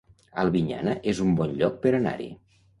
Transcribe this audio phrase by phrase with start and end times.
[0.43, 2.35] Albinyana es un bon lloc per anar-hi